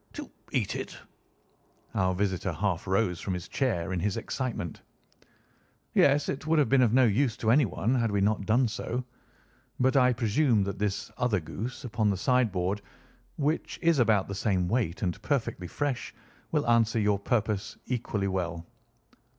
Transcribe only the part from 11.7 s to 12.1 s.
upon